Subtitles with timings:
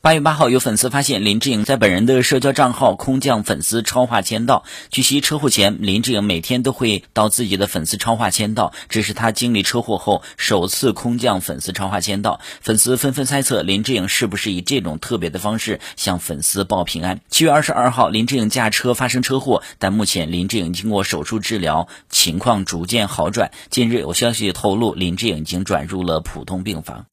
[0.00, 12.38] 八月八号有粉丝发现林志颖在本人的社交账号空降粉丝超话签到据悉车祸前林志颖每天都会到自己的粉丝超话签到这是他经历车祸后首次空降粉丝超话签到。
[12.60, 17.20] 粉丝纷纷猜测林志颖是不是以这种特别的方式向粉丝报平安。
[17.28, 23.50] 七月二十二号林志颖驾车发生车祸但目前林志颖经过手术治疗情况逐渐好转。
[23.68, 27.06] 近日有消息透露林志颖已经转入了普通病房。